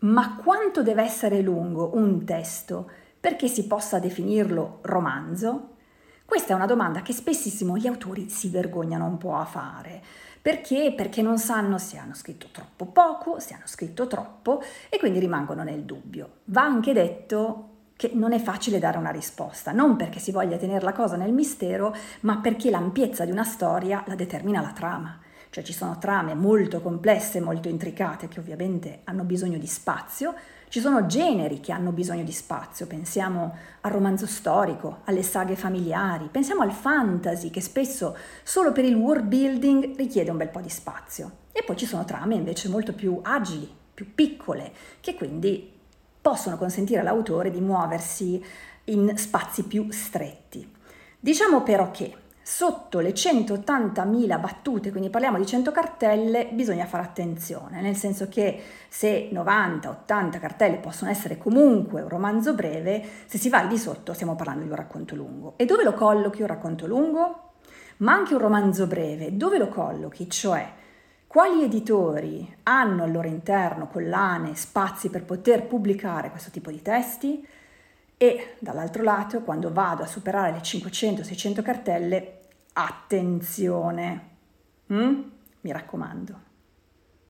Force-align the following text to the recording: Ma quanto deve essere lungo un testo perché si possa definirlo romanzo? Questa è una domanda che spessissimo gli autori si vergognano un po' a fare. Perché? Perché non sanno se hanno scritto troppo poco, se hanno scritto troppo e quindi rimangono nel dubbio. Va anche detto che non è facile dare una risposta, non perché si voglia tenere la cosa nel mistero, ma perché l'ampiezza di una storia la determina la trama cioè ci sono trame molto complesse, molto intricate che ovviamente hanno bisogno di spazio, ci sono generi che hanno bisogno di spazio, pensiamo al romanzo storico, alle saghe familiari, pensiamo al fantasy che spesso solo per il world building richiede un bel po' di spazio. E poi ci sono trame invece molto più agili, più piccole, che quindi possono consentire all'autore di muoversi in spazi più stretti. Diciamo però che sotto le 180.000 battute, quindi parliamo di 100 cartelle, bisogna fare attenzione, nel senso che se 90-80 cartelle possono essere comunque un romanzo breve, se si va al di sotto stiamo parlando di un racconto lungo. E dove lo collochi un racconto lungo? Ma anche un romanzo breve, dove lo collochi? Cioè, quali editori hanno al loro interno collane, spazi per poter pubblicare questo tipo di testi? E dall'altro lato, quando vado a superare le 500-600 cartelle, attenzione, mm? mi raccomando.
Ma 0.00 0.36
quanto 0.36 0.84
deve 0.84 1.02
essere 1.02 1.40
lungo 1.40 1.90
un 1.94 2.24
testo 2.24 2.88
perché 3.18 3.48
si 3.48 3.66
possa 3.66 3.98
definirlo 3.98 4.78
romanzo? 4.82 5.70
Questa 6.24 6.52
è 6.52 6.54
una 6.56 6.66
domanda 6.66 7.02
che 7.02 7.12
spessissimo 7.12 7.76
gli 7.76 7.88
autori 7.88 8.28
si 8.28 8.48
vergognano 8.48 9.06
un 9.06 9.18
po' 9.18 9.34
a 9.34 9.44
fare. 9.44 10.00
Perché? 10.40 10.92
Perché 10.94 11.20
non 11.20 11.38
sanno 11.38 11.78
se 11.78 11.98
hanno 11.98 12.14
scritto 12.14 12.46
troppo 12.52 12.86
poco, 12.86 13.40
se 13.40 13.54
hanno 13.54 13.66
scritto 13.66 14.06
troppo 14.06 14.62
e 14.88 14.98
quindi 14.98 15.18
rimangono 15.18 15.64
nel 15.64 15.82
dubbio. 15.82 16.42
Va 16.44 16.62
anche 16.62 16.92
detto 16.92 17.70
che 17.96 18.12
non 18.14 18.32
è 18.32 18.38
facile 18.38 18.78
dare 18.78 18.98
una 18.98 19.10
risposta, 19.10 19.72
non 19.72 19.96
perché 19.96 20.20
si 20.20 20.30
voglia 20.30 20.58
tenere 20.58 20.84
la 20.84 20.92
cosa 20.92 21.16
nel 21.16 21.32
mistero, 21.32 21.92
ma 22.20 22.36
perché 22.36 22.70
l'ampiezza 22.70 23.24
di 23.24 23.32
una 23.32 23.42
storia 23.42 24.04
la 24.06 24.14
determina 24.14 24.60
la 24.60 24.72
trama 24.72 25.18
cioè 25.50 25.64
ci 25.64 25.72
sono 25.72 25.98
trame 25.98 26.34
molto 26.34 26.80
complesse, 26.80 27.40
molto 27.40 27.68
intricate 27.68 28.28
che 28.28 28.40
ovviamente 28.40 29.00
hanno 29.04 29.24
bisogno 29.24 29.58
di 29.58 29.66
spazio, 29.66 30.34
ci 30.68 30.80
sono 30.80 31.06
generi 31.06 31.60
che 31.60 31.72
hanno 31.72 31.92
bisogno 31.92 32.22
di 32.22 32.32
spazio, 32.32 32.86
pensiamo 32.86 33.56
al 33.80 33.90
romanzo 33.90 34.26
storico, 34.26 34.98
alle 35.04 35.22
saghe 35.22 35.56
familiari, 35.56 36.28
pensiamo 36.30 36.62
al 36.62 36.72
fantasy 36.72 37.48
che 37.50 37.62
spesso 37.62 38.16
solo 38.42 38.72
per 38.72 38.84
il 38.84 38.94
world 38.94 39.24
building 39.24 39.96
richiede 39.96 40.30
un 40.30 40.36
bel 40.36 40.50
po' 40.50 40.60
di 40.60 40.68
spazio. 40.68 41.46
E 41.52 41.62
poi 41.64 41.76
ci 41.76 41.86
sono 41.86 42.04
trame 42.04 42.34
invece 42.34 42.68
molto 42.68 42.92
più 42.92 43.18
agili, 43.22 43.68
più 43.94 44.14
piccole, 44.14 44.72
che 45.00 45.14
quindi 45.14 45.72
possono 46.20 46.58
consentire 46.58 47.00
all'autore 47.00 47.50
di 47.50 47.60
muoversi 47.60 48.44
in 48.84 49.16
spazi 49.16 49.64
più 49.64 49.90
stretti. 49.90 50.70
Diciamo 51.18 51.62
però 51.62 51.90
che 51.90 52.14
sotto 52.50 53.00
le 53.00 53.10
180.000 53.10 54.40
battute, 54.40 54.90
quindi 54.90 55.10
parliamo 55.10 55.36
di 55.36 55.44
100 55.44 55.70
cartelle, 55.70 56.48
bisogna 56.50 56.86
fare 56.86 57.02
attenzione, 57.02 57.82
nel 57.82 57.94
senso 57.94 58.26
che 58.30 58.62
se 58.88 59.28
90-80 59.30 60.38
cartelle 60.40 60.78
possono 60.78 61.10
essere 61.10 61.36
comunque 61.36 62.00
un 62.00 62.08
romanzo 62.08 62.54
breve, 62.54 63.04
se 63.26 63.36
si 63.36 63.50
va 63.50 63.58
al 63.58 63.68
di 63.68 63.76
sotto 63.76 64.14
stiamo 64.14 64.34
parlando 64.34 64.62
di 64.62 64.70
un 64.70 64.76
racconto 64.76 65.14
lungo. 65.14 65.58
E 65.58 65.66
dove 65.66 65.84
lo 65.84 65.92
collochi 65.92 66.40
un 66.40 66.46
racconto 66.46 66.86
lungo? 66.86 67.50
Ma 67.98 68.14
anche 68.14 68.32
un 68.32 68.40
romanzo 68.40 68.86
breve, 68.86 69.36
dove 69.36 69.58
lo 69.58 69.68
collochi? 69.68 70.30
Cioè, 70.30 70.72
quali 71.26 71.62
editori 71.62 72.56
hanno 72.62 73.02
al 73.02 73.12
loro 73.12 73.28
interno 73.28 73.88
collane, 73.88 74.54
spazi 74.54 75.10
per 75.10 75.24
poter 75.26 75.66
pubblicare 75.66 76.30
questo 76.30 76.50
tipo 76.50 76.70
di 76.70 76.80
testi? 76.80 77.46
E 78.20 78.56
dall'altro 78.58 79.04
lato, 79.04 79.42
quando 79.42 79.72
vado 79.72 80.02
a 80.02 80.06
superare 80.06 80.50
le 80.50 80.58
500-600 80.58 81.62
cartelle, 81.62 82.40
attenzione, 82.72 84.28
mm? 84.92 85.20
mi 85.60 85.72
raccomando. 85.72 86.46